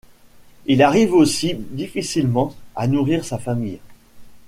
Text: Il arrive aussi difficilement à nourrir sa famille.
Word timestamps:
Il 0.65 0.81
arrive 0.81 1.13
aussi 1.13 1.53
difficilement 1.53 2.55
à 2.75 2.87
nourrir 2.87 3.23
sa 3.23 3.37
famille. 3.37 3.77